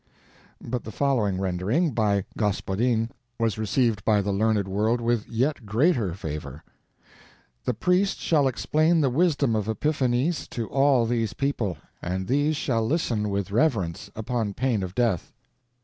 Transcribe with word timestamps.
But 0.59 0.83
the 0.83 0.91
following 0.91 1.39
rendering, 1.39 1.91
by 1.91 2.25
Gospodin, 2.35 3.11
was 3.39 3.59
received 3.59 4.03
by 4.03 4.19
the 4.21 4.31
learned 4.31 4.67
world 4.67 4.99
with 4.99 5.29
yet 5.29 5.63
greater 5.67 6.15
favor: 6.15 6.63
The 7.65 7.75
priest 7.75 8.17
shall 8.19 8.47
explain 8.47 9.01
the 9.01 9.11
wisdom 9.11 9.55
of 9.55 9.67
Epiphanes 9.69 10.47
to 10.47 10.67
all 10.69 11.05
these 11.05 11.33
people, 11.33 11.77
and 12.01 12.25
these 12.25 12.55
shall 12.57 12.83
listen 12.83 13.29
with 13.29 13.51
reverence, 13.51 14.09
upon 14.15 14.55
pain 14.55 14.81
of 14.81 14.95
death. 14.95 15.31